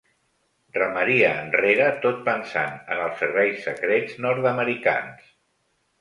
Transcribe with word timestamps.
Remaria 0.77 1.27
enrere 1.41 1.89
tot 2.07 2.23
pensant 2.29 2.79
en 2.95 3.03
els 3.09 3.21
serveis 3.25 3.61
secrets 3.69 4.19
nord-americans. 4.29 5.33